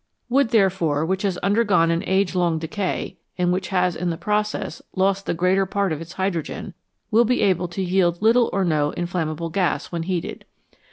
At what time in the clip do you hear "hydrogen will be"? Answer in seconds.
6.13-7.41